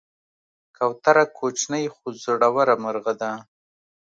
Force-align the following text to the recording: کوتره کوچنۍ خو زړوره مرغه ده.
کوتره 0.75 1.23
کوچنۍ 1.37 1.85
خو 1.95 2.05
زړوره 2.23 2.75
مرغه 2.83 3.13
ده. 3.21 3.31